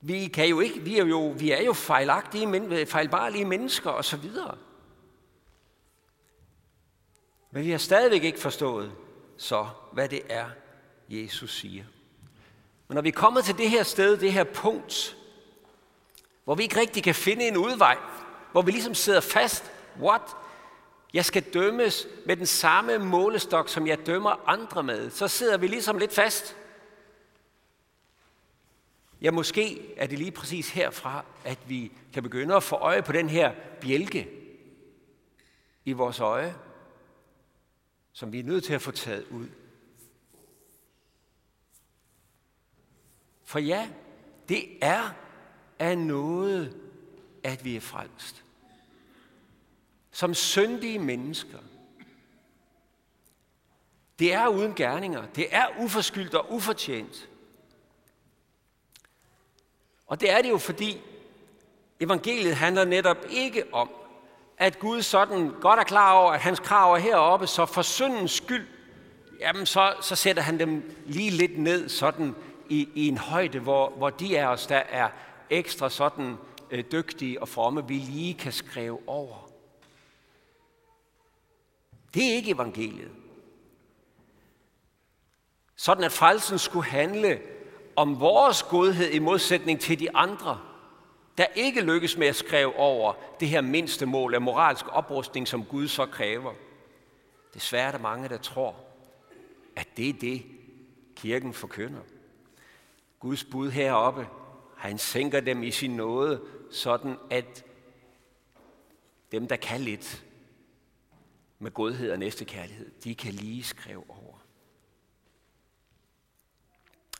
Vi, 0.00 0.28
kan 0.28 0.48
jo 0.48 0.60
ikke, 0.60 0.80
vi, 0.80 0.98
er 0.98 1.04
jo, 1.04 1.34
vi 1.38 1.50
er 1.50 1.62
jo 1.62 1.72
fejlagtige, 1.72 2.46
men, 2.46 2.72
øh, 2.72 2.86
fejlbarlige 2.86 3.44
mennesker 3.44 3.90
og 3.90 4.04
så 4.04 4.16
videre. 4.16 4.58
Men 7.50 7.64
vi 7.64 7.70
har 7.70 7.78
stadigvæk 7.78 8.24
ikke 8.24 8.40
forstået 8.40 8.92
så, 9.36 9.66
hvad 9.92 10.08
det 10.08 10.22
er, 10.28 10.46
Jesus 11.08 11.58
siger. 11.60 11.84
Men 12.88 12.94
når 12.94 13.02
vi 13.02 13.08
er 13.08 13.12
kommet 13.12 13.44
til 13.44 13.58
det 13.58 13.70
her 13.70 13.82
sted, 13.82 14.16
det 14.16 14.32
her 14.32 14.44
punkt, 14.44 15.16
hvor 16.44 16.54
vi 16.54 16.62
ikke 16.62 16.80
rigtig 16.80 17.02
kan 17.02 17.14
finde 17.14 17.48
en 17.48 17.56
udvej, 17.56 17.98
hvor 18.52 18.62
vi 18.62 18.70
ligesom 18.70 18.94
sidder 18.94 19.20
fast, 19.20 19.72
what? 20.00 20.36
Jeg 21.14 21.24
skal 21.24 21.42
dømmes 21.42 22.06
med 22.26 22.36
den 22.36 22.46
samme 22.46 22.98
målestok, 22.98 23.68
som 23.68 23.86
jeg 23.86 24.06
dømmer 24.06 24.48
andre 24.48 24.82
med. 24.82 25.10
Så 25.10 25.28
sidder 25.28 25.56
vi 25.56 25.66
ligesom 25.66 25.98
lidt 25.98 26.12
fast. 26.12 26.56
Ja, 29.20 29.30
måske 29.30 29.94
er 29.96 30.06
det 30.06 30.18
lige 30.18 30.30
præcis 30.30 30.70
herfra, 30.70 31.24
at 31.44 31.58
vi 31.68 31.92
kan 32.12 32.22
begynde 32.22 32.54
at 32.54 32.62
få 32.62 32.76
øje 32.76 33.02
på 33.02 33.12
den 33.12 33.28
her 33.28 33.54
bjælke 33.80 34.28
i 35.84 35.92
vores 35.92 36.20
øje, 36.20 36.54
som 38.12 38.32
vi 38.32 38.38
er 38.38 38.44
nødt 38.44 38.64
til 38.64 38.74
at 38.74 38.82
få 38.82 38.90
taget 38.90 39.26
ud. 39.30 39.48
For 43.44 43.58
ja, 43.58 43.90
det 44.48 44.78
er 44.82 45.10
af 45.78 45.98
noget, 45.98 46.80
at 47.42 47.64
vi 47.64 47.76
er 47.76 47.80
frelst. 47.80 48.45
Som 50.16 50.34
syndige 50.34 50.98
mennesker. 50.98 51.58
Det 54.18 54.34
er 54.34 54.48
uden 54.48 54.74
gerninger. 54.74 55.26
Det 55.26 55.46
er 55.50 55.66
uforskyldt 55.78 56.34
og 56.34 56.52
ufortjent. 56.52 57.28
Og 60.06 60.20
det 60.20 60.30
er 60.30 60.42
det 60.42 60.50
jo, 60.50 60.58
fordi 60.58 61.00
evangeliet 62.00 62.56
handler 62.56 62.84
netop 62.84 63.16
ikke 63.30 63.74
om, 63.74 63.90
at 64.58 64.78
Gud 64.78 65.02
sådan 65.02 65.50
godt 65.60 65.80
er 65.80 65.84
klar 65.84 66.12
over, 66.12 66.32
at 66.32 66.40
hans 66.40 66.60
krav 66.60 66.92
er 66.92 66.98
heroppe, 66.98 67.46
så 67.46 67.66
for 67.66 67.82
syndens 67.82 68.32
skyld, 68.32 68.66
jamen 69.40 69.66
så, 69.66 69.94
så 70.00 70.16
sætter 70.16 70.42
han 70.42 70.58
dem 70.58 71.02
lige 71.06 71.30
lidt 71.30 71.58
ned 71.58 71.88
sådan 71.88 72.34
i, 72.68 72.88
i 72.94 73.08
en 73.08 73.18
højde, 73.18 73.58
hvor, 73.58 73.90
hvor 73.90 74.10
de 74.10 74.38
af 74.40 74.46
os, 74.46 74.66
der 74.66 74.82
er 74.88 75.08
ekstra 75.50 75.90
sådan 75.90 76.36
øh, 76.70 76.84
dygtige 76.92 77.42
og 77.42 77.48
fromme, 77.48 77.88
vi 77.88 77.94
lige 77.94 78.34
kan 78.34 78.52
skrive 78.52 78.98
over. 79.06 79.45
Det 82.16 82.24
er 82.24 82.34
ikke 82.34 82.50
evangeliet. 82.50 83.10
Sådan 85.76 86.04
at 86.04 86.12
frelsen 86.12 86.58
skulle 86.58 86.86
handle 86.86 87.40
om 87.96 88.20
vores 88.20 88.62
godhed 88.62 89.10
i 89.10 89.18
modsætning 89.18 89.80
til 89.80 90.00
de 90.00 90.16
andre, 90.16 90.60
der 91.38 91.46
ikke 91.54 91.80
lykkes 91.80 92.16
med 92.16 92.26
at 92.26 92.36
skrive 92.36 92.76
over 92.76 93.12
det 93.40 93.48
her 93.48 93.60
mindste 93.60 94.06
mål 94.06 94.34
af 94.34 94.40
moralsk 94.40 94.84
oprustning, 94.88 95.48
som 95.48 95.64
Gud 95.64 95.88
så 95.88 96.06
kræver. 96.06 96.52
Desværre 97.54 97.88
er 97.88 97.92
der 97.92 97.98
mange, 97.98 98.28
der 98.28 98.38
tror, 98.38 98.76
at 99.76 99.88
det 99.96 100.08
er 100.08 100.12
det, 100.12 100.42
kirken 101.16 101.54
forkynder. 101.54 102.00
Guds 103.20 103.44
bud 103.44 103.70
heroppe, 103.70 104.26
han 104.76 104.98
sænker 104.98 105.40
dem 105.40 105.62
i 105.62 105.70
sin 105.70 105.96
nåde, 105.96 106.40
sådan 106.70 107.16
at 107.30 107.64
dem, 109.32 109.48
der 109.48 109.56
kan 109.56 109.80
lidt 109.80 110.25
med 111.58 111.70
godhed 111.70 112.10
og 112.10 112.18
næstekærlighed, 112.18 112.90
de 113.04 113.14
kan 113.14 113.32
lige 113.32 113.62
skrive 113.62 114.04
over. 114.08 114.36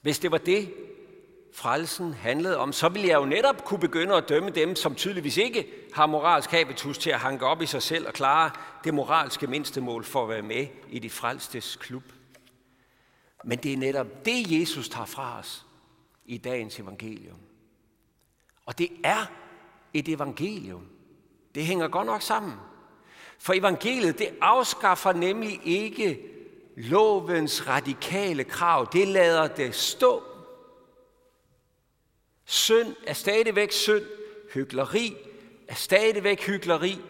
Hvis 0.03 0.19
det 0.19 0.31
var 0.31 0.39
det, 0.39 0.75
frelsen 1.53 2.13
handlede 2.13 2.57
om, 2.57 2.73
så 2.73 2.89
ville 2.89 3.09
jeg 3.09 3.17
jo 3.17 3.25
netop 3.25 3.65
kunne 3.65 3.81
begynde 3.81 4.15
at 4.15 4.29
dømme 4.29 4.51
dem, 4.51 4.77
som 4.77 4.95
tydeligvis 4.95 5.37
ikke 5.37 5.67
har 5.95 6.07
moralsk 6.07 6.51
habitus 6.51 6.99
til 6.99 7.11
at 7.11 7.21
hanke 7.21 7.47
op 7.47 7.63
i 7.63 7.67
sig 7.67 7.83
selv 7.83 8.07
og 8.07 8.13
klare 8.13 8.51
det 8.85 8.95
moralske 8.95 9.47
mindstemål 9.47 10.05
for 10.05 10.23
at 10.23 10.29
være 10.29 10.43
med 10.43 10.67
i 10.89 10.99
de 10.99 11.11
frelstes 11.11 11.77
klub. 11.77 12.03
Men 13.45 13.59
det 13.59 13.73
er 13.73 13.77
netop 13.77 14.25
det, 14.25 14.61
Jesus 14.61 14.89
tager 14.89 15.07
fra 15.07 15.39
os 15.39 15.67
i 16.25 16.39
dagens 16.39 16.81
evangelium. 16.81 17.39
Og 18.67 18.79
det 18.79 18.89
er 19.05 19.27
et 19.95 20.09
evangelium. 20.09 20.87
Det 21.55 21.67
hænger 21.67 21.89
godt 21.89 22.07
nok 22.07 22.23
sammen. 22.23 22.55
For 23.39 23.53
evangeliet, 23.53 24.19
det 24.19 24.29
afskaffer 24.41 25.13
nemlig 25.13 25.61
ikke 25.65 26.21
lovens 26.77 27.69
radikale 27.69 28.45
krav. 28.45 28.89
Det 28.93 29.09
lader 29.09 29.47
det 29.47 29.75
stå. 29.75 30.23
Synd 32.45 32.95
er 33.07 33.13
stadigvæk 33.13 33.73
synd. 33.73 34.05
Hykleri 34.55 35.17
er 35.69 35.75
stadigvæk 35.75 36.43
hykleri. 36.43 37.01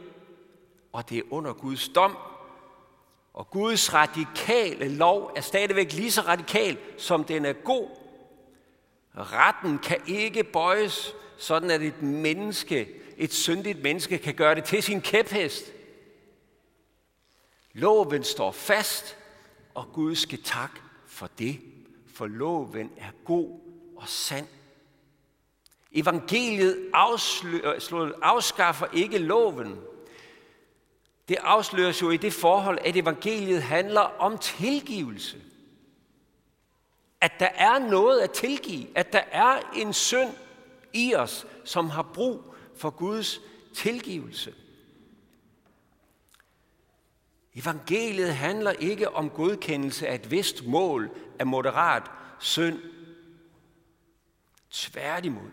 Og 0.93 1.11
det 1.11 1.19
er 1.19 1.23
under 1.31 1.53
Guds 1.53 1.89
dom. 1.89 2.17
Og 3.35 3.51
Guds 3.51 3.95
radikale 3.95 4.89
lov 4.89 5.33
er 5.37 5.41
stadigvæk 5.41 5.93
lige 5.93 6.11
så 6.11 6.21
radikal, 6.21 6.79
som 6.97 7.25
den 7.25 7.45
er 7.45 7.53
god. 7.53 7.89
Retten 9.17 9.79
kan 9.79 9.99
ikke 10.07 10.45
bøjes, 10.45 11.15
sådan 11.37 11.71
at 11.71 11.83
et 11.83 12.03
menneske, 12.03 12.89
et 13.17 13.33
syndigt 13.33 13.83
menneske, 13.83 14.19
kan 14.19 14.35
gøre 14.35 14.55
det 14.55 14.65
til 14.65 14.83
sin 14.83 15.01
kæphest. 15.01 15.73
Loven 17.77 18.25
står 18.25 18.51
fast, 18.51 19.17
og 19.75 19.93
Gud 19.93 20.15
skal 20.15 20.43
tak 20.43 20.81
for 21.07 21.31
det, 21.39 21.61
for 22.15 22.27
loven 22.27 22.91
er 22.97 23.11
god 23.25 23.61
og 23.97 24.09
sand. 24.09 24.47
Evangeliet 25.93 26.77
øh, 26.77 28.11
afskaffer 28.23 28.87
ikke 28.93 29.19
loven. 29.19 29.81
Det 31.29 31.37
afsløres 31.41 32.03
jo 32.03 32.11
i 32.11 32.17
det 32.17 32.33
forhold, 32.33 32.79
at 32.85 32.97
evangeliet 32.97 33.63
handler 33.63 34.01
om 34.01 34.39
tilgivelse. 34.39 35.37
At 37.21 37.33
der 37.41 37.49
er 37.55 37.79
noget 37.79 38.21
at 38.21 38.31
tilgive. 38.31 38.87
At 38.95 39.13
der 39.13 39.23
er 39.31 39.73
en 39.75 39.93
synd 39.93 40.31
i 40.93 41.15
os, 41.15 41.47
som 41.65 41.91
har 41.91 42.03
brug 42.15 42.55
for 42.77 42.91
Guds 42.91 43.41
tilgivelse. 43.75 44.55
Evangeliet 47.57 48.35
handler 48.35 48.73
ikke 48.73 49.15
om 49.15 49.31
godkendelse 49.31 50.09
af 50.09 50.15
et 50.15 50.31
vist 50.31 50.67
mål 50.67 51.11
af 51.39 51.47
moderat 51.47 52.03
synd. 52.39 52.79
Tværtimod. 54.71 55.51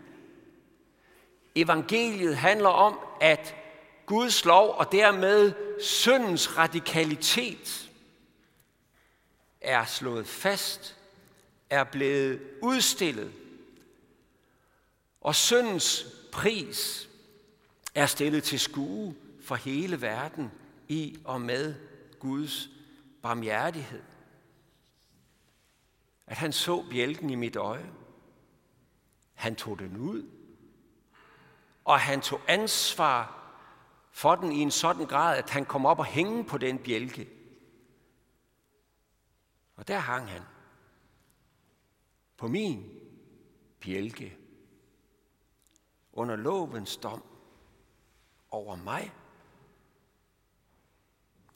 Evangeliet 1.54 2.36
handler 2.36 2.68
om, 2.68 2.98
at 3.20 3.54
Guds 4.06 4.44
lov 4.44 4.74
og 4.78 4.92
dermed 4.92 5.52
syndens 5.80 6.58
radikalitet 6.58 7.90
er 9.60 9.84
slået 9.84 10.26
fast, 10.26 10.96
er 11.70 11.84
blevet 11.84 12.40
udstillet, 12.62 13.32
og 15.20 15.34
syndens 15.34 16.06
pris 16.32 17.08
er 17.94 18.06
stillet 18.06 18.42
til 18.42 18.60
skue 18.60 19.14
for 19.42 19.54
hele 19.54 20.02
verden 20.02 20.52
i 20.88 21.18
og 21.24 21.40
med 21.40 21.74
Guds 22.24 22.68
barmhjertighed. 23.22 24.02
At 26.26 26.36
han 26.36 26.52
så 26.52 26.84
bjælken 26.90 27.30
i 27.30 27.34
mit 27.34 27.56
øje. 27.56 27.92
Han 29.34 29.56
tog 29.56 29.78
den 29.78 29.96
ud. 29.96 30.30
Og 31.84 32.00
han 32.00 32.20
tog 32.20 32.40
ansvar 32.48 33.52
for 34.10 34.34
den 34.34 34.52
i 34.52 34.58
en 34.58 34.70
sådan 34.70 35.06
grad, 35.06 35.38
at 35.38 35.50
han 35.50 35.64
kom 35.64 35.86
op 35.86 35.98
og 35.98 36.04
hænge 36.04 36.44
på 36.44 36.58
den 36.58 36.78
bjælke. 36.78 37.28
Og 39.76 39.88
der 39.88 39.98
hang 39.98 40.28
han. 40.28 40.42
På 42.36 42.48
min 42.48 43.00
bjælke. 43.80 44.38
Under 46.12 46.36
lovens 46.36 46.96
dom 46.96 47.24
over 48.50 48.76
mig. 48.76 49.12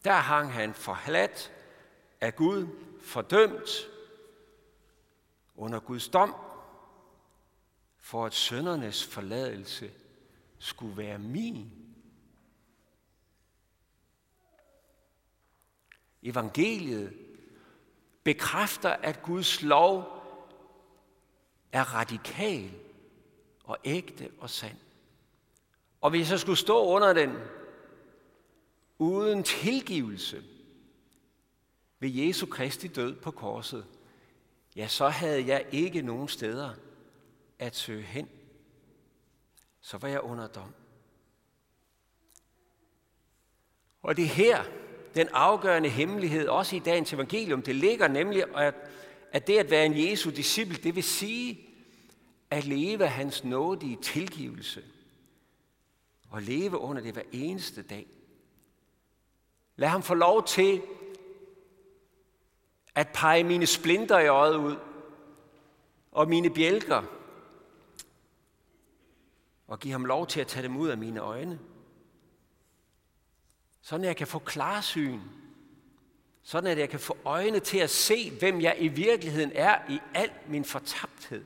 Der 0.05 0.13
hang 0.13 0.53
han 0.53 0.75
forladt 0.75 1.53
af 2.21 2.37
Gud, 2.37 2.67
fordømt 3.03 3.71
under 5.57 5.81
Guds 5.81 6.09
dom, 6.09 6.35
for 7.99 8.27
at 8.27 8.35
søndernes 8.35 9.07
forladelse 9.07 9.91
skulle 10.59 10.97
være 10.97 11.19
min. 11.19 11.73
Evangeliet 16.23 17.19
bekræfter, 18.23 18.91
at 18.91 19.23
Guds 19.23 19.63
lov 19.63 20.19
er 21.73 21.95
radikal 21.95 22.71
og 23.65 23.79
ægte 23.85 24.31
og 24.39 24.51
sand. 24.51 24.77
Og 26.01 26.11
hvis 26.11 26.31
jeg 26.31 26.41
skulle 26.41 26.59
stå 26.59 26.85
under 26.85 27.13
den 27.13 27.39
uden 28.99 29.43
tilgivelse 29.43 30.45
ved 32.01 32.11
Jesu 32.11 32.47
Kristi 32.47 32.89
død 32.89 33.17
på 33.17 33.31
korset, 33.31 33.87
ja, 34.77 34.89
så 34.89 35.09
havde 35.09 35.47
jeg 35.47 35.67
ikke 35.73 36.03
nogen 36.03 36.29
steder 36.29 36.75
at 37.59 37.77
søge 37.77 38.03
hen. 38.03 38.29
Så 39.81 39.99
var 39.99 40.09
jeg 40.09 40.21
under 40.21 40.47
dom. 40.47 40.75
Og 44.03 44.17
det 44.17 44.25
er 44.25 44.29
her, 44.29 44.65
den 45.15 45.29
afgørende 45.33 45.89
hemmelighed, 45.89 46.49
også 46.49 46.77
i 46.77 46.79
dagens 46.79 47.13
evangelium, 47.13 47.63
det 47.63 47.75
ligger 47.75 48.09
nemlig, 48.09 48.57
at, 48.57 48.75
at 49.33 49.47
det 49.47 49.59
at 49.59 49.71
være 49.71 49.87
en 49.87 50.11
Jesu 50.11 50.31
disciple, 50.31 50.77
det 50.77 50.95
vil 50.95 51.05
sige 51.05 51.61
at 52.51 52.65
leve 52.65 53.07
hans 53.07 53.45
nådige 53.45 53.99
tilgivelse 54.03 54.85
og 56.31 56.43
leve 56.43 56.79
under 56.79 57.03
det 57.03 57.13
hver 57.13 57.23
eneste 57.33 57.83
dag. 57.83 58.07
Lad 59.79 59.89
ham 59.89 60.03
få 60.03 60.15
lov 60.15 60.45
til 60.45 60.83
at 62.95 63.09
pege 63.15 63.45
mine 63.45 63.67
splinter 63.67 64.19
i 64.19 64.27
øjet 64.27 64.57
ud 64.57 64.77
og 66.13 66.29
mine 66.29 66.51
bjælker 66.51 67.03
og 69.67 69.81
give 69.81 69.93
ham 69.93 70.05
lov 70.05 70.27
til 70.27 70.41
at 70.41 70.47
tage 70.47 70.63
dem 70.63 70.77
ud 70.77 70.89
af 70.89 70.99
mine 70.99 71.21
øjne. 71.21 71.59
Sådan 73.81 74.05
at 74.05 74.09
jeg 74.09 74.17
kan 74.17 74.27
få 74.27 74.39
klarsyn. 74.39 75.21
Sådan 76.43 76.71
at 76.71 76.79
jeg 76.79 76.89
kan 76.89 77.01
få 77.01 77.17
øjne 77.25 77.61
til 77.61 77.79
at 77.79 77.91
se, 77.91 78.39
hvem 78.39 78.61
jeg 78.61 78.77
i 78.79 78.89
virkeligheden 78.89 79.53
er 79.55 79.91
i 79.91 80.01
al 80.15 80.31
min 80.47 80.65
fortabthed. 80.65 81.45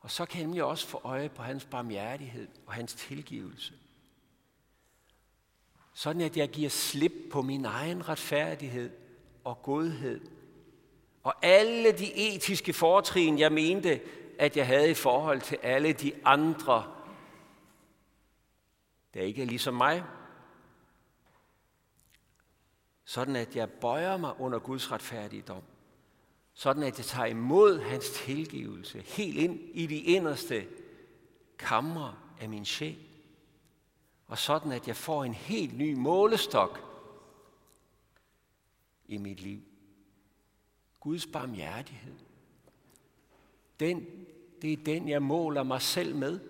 Og 0.00 0.10
så 0.10 0.26
kan 0.26 0.38
jeg 0.38 0.46
nemlig 0.46 0.64
også 0.64 0.86
få 0.86 1.00
øje 1.04 1.28
på 1.28 1.42
hans 1.42 1.64
barmhjertighed 1.64 2.48
og 2.66 2.72
hans 2.72 2.94
tilgivelse. 2.94 3.74
Sådan 5.94 6.22
at 6.22 6.36
jeg 6.36 6.48
giver 6.48 6.70
slip 6.70 7.12
på 7.30 7.42
min 7.42 7.64
egen 7.64 8.08
retfærdighed 8.08 8.90
og 9.44 9.62
godhed. 9.62 10.20
Og 11.22 11.34
alle 11.42 11.92
de 11.92 12.14
etiske 12.14 12.72
fortrin, 12.72 13.38
jeg 13.38 13.52
mente, 13.52 14.00
at 14.38 14.56
jeg 14.56 14.66
havde 14.66 14.90
i 14.90 14.94
forhold 14.94 15.40
til 15.40 15.58
alle 15.62 15.92
de 15.92 16.12
andre, 16.24 16.92
der 19.14 19.20
ikke 19.20 19.42
er 19.42 19.46
ligesom 19.46 19.74
mig. 19.74 20.04
Sådan 23.04 23.36
at 23.36 23.56
jeg 23.56 23.70
bøjer 23.70 24.16
mig 24.16 24.40
under 24.40 24.58
Guds 24.58 24.92
retfærdige 24.92 25.42
dom. 25.42 25.62
Sådan 26.54 26.82
at 26.82 26.98
jeg 26.98 27.06
tager 27.06 27.26
imod 27.26 27.80
hans 27.80 28.10
tilgivelse 28.10 29.00
helt 29.06 29.36
ind 29.36 29.60
i 29.74 29.86
de 29.86 29.98
inderste 29.98 30.66
kamre 31.58 32.14
af 32.40 32.48
min 32.48 32.64
sjæl. 32.64 33.11
Og 34.32 34.38
sådan 34.38 34.72
at 34.72 34.88
jeg 34.88 34.96
får 34.96 35.24
en 35.24 35.34
helt 35.34 35.78
ny 35.78 35.94
målestok 35.94 36.80
i 39.06 39.16
mit 39.16 39.40
liv. 39.40 39.60
Guds 41.00 41.26
barmhjertighed. 41.26 42.14
Den, 43.80 44.06
det 44.62 44.72
er 44.72 44.84
den, 44.84 45.08
jeg 45.08 45.22
måler 45.22 45.62
mig 45.62 45.82
selv 45.82 46.14
med. 46.16 46.40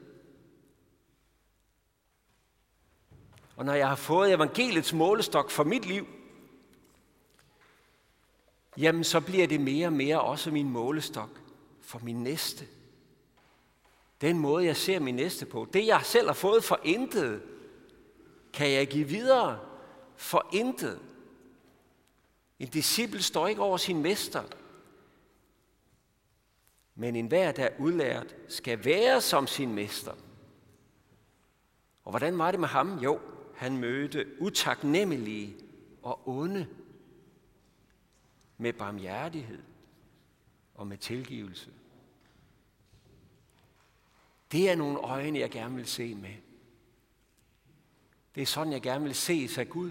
Og 3.56 3.64
når 3.64 3.74
jeg 3.74 3.88
har 3.88 3.96
fået 3.96 4.32
evangeliets 4.32 4.92
målestok 4.92 5.50
for 5.50 5.64
mit 5.64 5.86
liv, 5.86 6.06
jamen 8.76 9.04
så 9.04 9.20
bliver 9.20 9.46
det 9.46 9.60
mere 9.60 9.86
og 9.86 9.92
mere 9.92 10.20
også 10.20 10.50
min 10.50 10.70
målestok 10.70 11.40
for 11.80 11.98
min 11.98 12.22
næste. 12.22 12.66
Den 14.20 14.38
måde, 14.38 14.64
jeg 14.64 14.76
ser 14.76 14.98
min 14.98 15.14
næste 15.14 15.46
på. 15.46 15.68
Det, 15.72 15.86
jeg 15.86 16.00
selv 16.04 16.26
har 16.26 16.34
fået 16.34 16.64
for 16.64 16.80
intet, 16.84 17.51
kan 18.52 18.70
jeg 18.70 18.88
give 18.88 19.08
videre 19.08 19.60
for 20.16 20.48
intet. 20.52 21.00
En 22.58 22.68
disciple 22.68 23.22
står 23.22 23.48
ikke 23.48 23.62
over 23.62 23.76
sin 23.76 24.02
mester. 24.02 24.42
Men 26.94 27.16
enhver, 27.16 27.52
der 27.52 27.64
er 27.64 27.78
udlært, 27.78 28.34
skal 28.48 28.84
være 28.84 29.20
som 29.20 29.46
sin 29.46 29.74
mester. 29.74 30.12
Og 32.04 32.10
hvordan 32.10 32.38
var 32.38 32.50
det 32.50 32.60
med 32.60 32.68
ham? 32.68 32.98
Jo, 32.98 33.20
han 33.54 33.76
mødte 33.76 34.26
utaknemmelige 34.40 35.56
og 36.02 36.28
onde 36.28 36.68
med 38.58 38.72
barmhjertighed 38.72 39.62
og 40.74 40.86
med 40.86 40.98
tilgivelse. 40.98 41.70
Det 44.52 44.70
er 44.70 44.76
nogle 44.76 44.98
øjne, 44.98 45.38
jeg 45.38 45.50
gerne 45.50 45.74
vil 45.74 45.86
se 45.86 46.14
med. 46.14 46.34
Det 48.34 48.42
er 48.42 48.46
sådan, 48.46 48.72
jeg 48.72 48.82
gerne 48.82 49.04
vil 49.04 49.14
se 49.14 49.48
sig 49.48 49.68
Gud. 49.68 49.90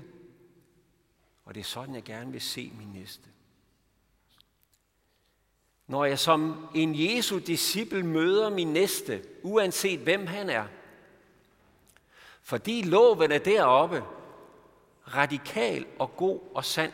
Og 1.46 1.56
det 1.56 1.62
er 1.62 1.66
sådan, 1.66 1.96
jeg 1.96 2.04
gerne 2.04 2.32
vil 2.32 2.42
se 2.42 2.72
min 2.78 2.92
næste. 2.94 3.30
Når 5.88 6.06
jeg 6.06 6.20
som 6.20 6.68
en 6.76 6.96
Jesu 6.96 7.40
disciple 7.40 8.04
møder 8.04 8.50
min 8.50 8.68
næste, 8.68 9.26
uanset 9.44 10.00
hvem 10.00 10.28
han 10.28 10.50
er, 10.50 10.66
fordi 12.44 12.82
loven 12.82 13.32
er 13.32 13.38
deroppe, 13.38 14.04
radikal 15.16 15.86
og 16.00 16.16
god 16.16 16.40
og 16.54 16.66
sand, 16.66 16.92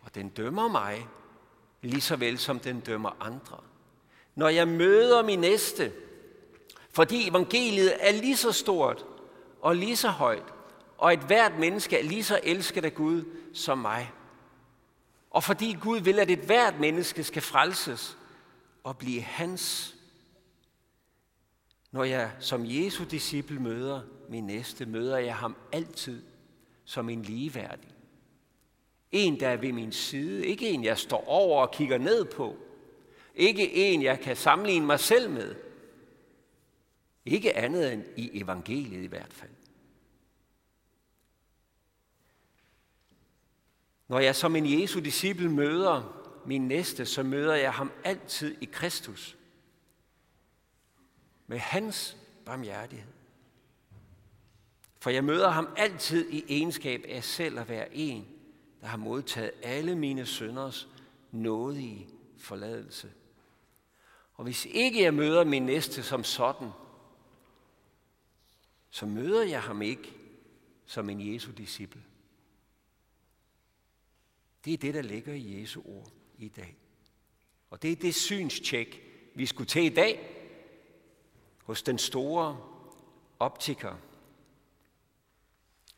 og 0.00 0.14
den 0.14 0.28
dømmer 0.28 0.68
mig, 0.68 1.08
lige 1.82 2.00
så 2.00 2.16
vel 2.16 2.38
som 2.38 2.60
den 2.60 2.80
dømmer 2.80 3.16
andre. 3.20 3.60
Når 4.34 4.48
jeg 4.48 4.68
møder 4.68 5.22
min 5.22 5.38
næste, 5.38 5.92
fordi 6.90 7.28
evangeliet 7.28 7.96
er 8.00 8.12
lige 8.12 8.36
så 8.36 8.52
stort 8.52 9.06
og 9.62 9.76
lige 9.76 9.96
så 9.96 10.08
højt, 10.08 10.54
og 10.98 11.12
et 11.12 11.20
hvert 11.20 11.58
menneske 11.58 11.98
er 11.98 12.02
lige 12.02 12.24
så 12.24 12.40
elsket 12.42 12.84
af 12.84 12.94
Gud 12.94 13.24
som 13.54 13.78
mig. 13.78 14.12
Og 15.30 15.44
fordi 15.44 15.76
Gud 15.80 16.00
vil, 16.00 16.18
at 16.18 16.30
et 16.30 16.38
hvert 16.38 16.80
menneske 16.80 17.24
skal 17.24 17.42
frelses 17.42 18.18
og 18.84 18.98
blive 18.98 19.20
hans. 19.20 19.94
Når 21.90 22.04
jeg 22.04 22.30
som 22.40 22.62
Jesu 22.64 23.04
disciple 23.04 23.60
møder 23.60 24.00
min 24.28 24.44
næste, 24.44 24.86
møder 24.86 25.18
jeg 25.18 25.36
ham 25.36 25.56
altid 25.72 26.22
som 26.84 27.08
en 27.08 27.22
ligeværdig. 27.22 27.88
En, 29.12 29.40
der 29.40 29.48
er 29.48 29.56
ved 29.56 29.72
min 29.72 29.92
side. 29.92 30.46
Ikke 30.46 30.68
en, 30.68 30.84
jeg 30.84 30.98
står 30.98 31.28
over 31.28 31.62
og 31.62 31.70
kigger 31.70 31.98
ned 31.98 32.24
på. 32.24 32.56
Ikke 33.34 33.74
en, 33.74 34.02
jeg 34.02 34.20
kan 34.20 34.36
sammenligne 34.36 34.86
mig 34.86 35.00
selv 35.00 35.30
med. 35.30 35.54
Ikke 37.24 37.56
andet 37.56 37.92
end 37.92 38.04
i 38.16 38.40
evangeliet 38.40 39.02
i 39.02 39.06
hvert 39.06 39.32
fald. 39.32 39.50
Når 44.08 44.18
jeg 44.18 44.36
som 44.36 44.56
en 44.56 44.80
Jesu 44.80 45.00
disciple 45.00 45.50
møder 45.50 46.22
min 46.46 46.68
næste, 46.68 47.06
så 47.06 47.22
møder 47.22 47.54
jeg 47.54 47.72
ham 47.72 47.92
altid 48.04 48.56
i 48.60 48.64
Kristus. 48.64 49.36
Med 51.46 51.58
hans 51.58 52.16
barmhjertighed. 52.44 53.12
For 54.98 55.10
jeg 55.10 55.24
møder 55.24 55.50
ham 55.50 55.68
altid 55.76 56.30
i 56.30 56.44
egenskab 56.48 57.04
af 57.08 57.24
selv 57.24 57.58
at 57.58 57.68
være 57.68 57.94
en, 57.94 58.26
der 58.80 58.86
har 58.86 58.96
modtaget 58.96 59.50
alle 59.62 59.96
mine 59.96 60.26
sønders 60.26 60.88
nådige 61.32 62.08
forladelse. 62.38 63.12
Og 64.34 64.44
hvis 64.44 64.64
ikke 64.64 65.02
jeg 65.02 65.14
møder 65.14 65.44
min 65.44 65.62
næste 65.62 66.02
som 66.02 66.24
sådan, 66.24 66.68
så 68.92 69.06
møder 69.06 69.42
jeg 69.42 69.62
ham 69.62 69.82
ikke 69.82 70.12
som 70.86 71.10
en 71.10 71.32
Jesu 71.32 71.50
disciple. 71.50 72.02
Det 74.64 74.72
er 74.72 74.78
det, 74.78 74.94
der 74.94 75.02
ligger 75.02 75.34
i 75.34 75.60
Jesu 75.60 75.82
ord 75.84 76.12
i 76.38 76.48
dag. 76.48 76.76
Og 77.70 77.82
det 77.82 77.92
er 77.92 77.96
det 77.96 78.14
synstjek, 78.14 79.02
vi 79.34 79.46
skulle 79.46 79.68
til 79.68 79.84
i 79.84 79.94
dag 79.94 80.38
hos 81.62 81.82
den 81.82 81.98
store 81.98 82.60
optiker. 83.38 83.96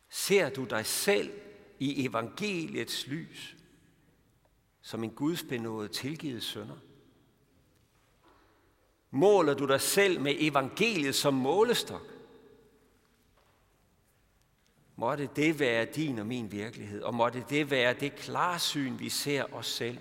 Ser 0.08 0.50
du 0.50 0.64
dig 0.64 0.86
selv 0.86 1.32
i 1.78 2.06
evangeliets 2.06 3.06
lys 3.06 3.56
som 4.82 5.04
en 5.04 5.10
gudsbenået 5.10 5.90
tilgivet 5.90 6.42
sønder? 6.42 6.78
Måler 9.10 9.54
du 9.54 9.66
dig 9.66 9.80
selv 9.80 10.20
med 10.20 10.34
evangeliet 10.38 11.14
som 11.14 11.34
målestok? 11.34 12.13
Måtte 14.96 15.28
det 15.36 15.60
være 15.60 15.84
din 15.84 16.18
og 16.18 16.26
min 16.26 16.52
virkelighed, 16.52 17.02
og 17.02 17.14
måtte 17.14 17.44
det 17.48 17.70
være 17.70 17.94
det 17.94 18.14
klarsyn, 18.14 18.98
vi 18.98 19.08
ser 19.08 19.54
os 19.54 19.66
selv 19.66 19.98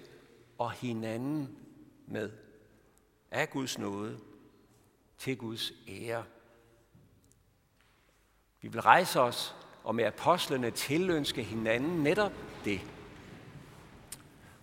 og 0.58 0.72
hinanden 0.72 1.58
med. 2.08 2.32
Af 3.32 3.50
Guds 3.50 3.78
nåde 3.78 4.20
til 5.18 5.38
Guds 5.38 5.74
ære. 5.88 6.24
Vi 8.62 8.68
vil 8.68 8.82
rejse 8.82 9.20
os 9.20 9.56
og 9.84 9.96
med 9.96 10.04
apostlene 10.04 10.72
tilønske 10.72 11.44
hinanden 11.44 12.04
netop 12.04 12.34
det. 12.66 12.82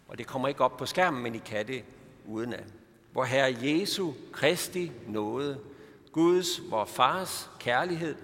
Og 0.09 0.19
det 0.19 0.27
kommer 0.27 0.49
ikke 0.49 0.65
op 0.65 0.77
på 0.77 0.87
skærmen, 0.87 1.23
men 1.23 1.35
I 1.35 1.39
kan 1.39 1.67
det 1.67 1.85
udenad. 2.27 2.65
Hvor 3.13 3.25
Herre 3.25 3.57
Jesu 3.63 4.13
Kristi 4.33 4.93
nåde, 5.07 5.61
Guds, 6.13 6.71
vor 6.71 6.85
Fars 6.85 7.51
kærlighed 7.61 8.17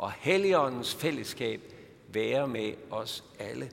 og 0.00 0.12
Helligåndens 0.12 0.94
fællesskab 0.94 1.60
være 2.08 2.48
med 2.48 2.72
os 2.90 3.24
alle. 3.38 3.70